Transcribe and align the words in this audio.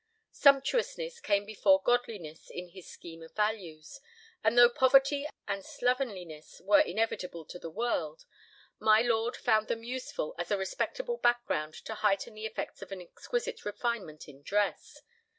Sumptuousness 0.31 1.19
came 1.19 1.45
before 1.45 1.79
godliness 1.79 2.49
in 2.49 2.69
his 2.69 2.89
scheme 2.89 3.21
of 3.21 3.35
values, 3.35 4.01
and 4.43 4.57
though 4.57 4.67
poverty 4.67 5.27
and 5.47 5.63
slovenliness 5.63 6.59
were 6.61 6.79
inevitable 6.79 7.45
to 7.45 7.59
the 7.59 7.69
world, 7.69 8.25
my 8.79 9.03
lord 9.03 9.37
found 9.37 9.67
them 9.67 9.83
useful 9.83 10.33
as 10.39 10.49
a 10.49 10.57
respectable 10.57 11.17
background 11.17 11.75
to 11.75 11.93
heighten 11.93 12.33
the 12.33 12.47
effect 12.47 12.81
of 12.81 12.91
an 12.91 12.99
exquisite 12.99 13.63
refinement 13.63 14.27
in 14.27 14.41
dress. 14.41 15.03